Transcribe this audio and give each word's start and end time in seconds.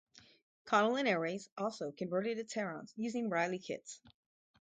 Connellan 0.65 1.05
Airways 1.07 1.47
also 1.59 1.91
converted 1.91 2.39
its 2.39 2.55
Herons, 2.55 2.91
using 2.95 3.29
Riley 3.29 3.59
kits. 3.59 3.99